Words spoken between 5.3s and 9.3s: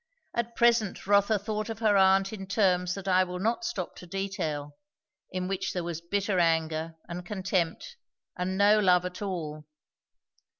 which there was bitter anger and contempt and no love at